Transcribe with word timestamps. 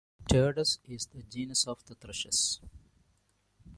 "Turdus" 0.27 0.79
is 0.85 1.05
the 1.13 1.21
genus 1.21 1.67
of 1.67 1.85
the 1.85 1.93
thrushes. 1.93 2.59